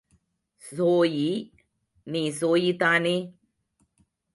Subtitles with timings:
[0.61, 1.51] Zoe,
[2.07, 3.17] நீ Zoe தானே!